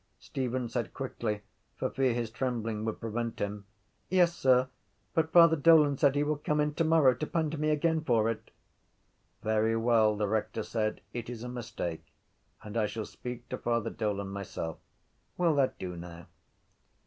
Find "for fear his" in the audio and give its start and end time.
1.77-2.31